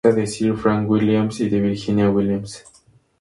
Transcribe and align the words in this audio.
Hija 0.03 0.15
de 0.15 0.25
Sir 0.25 0.55
Frank 0.55 0.89
Williams 0.89 1.41
y 1.41 1.49
de 1.49 1.61
Virginia 1.61 2.09
Williams. 2.09 2.65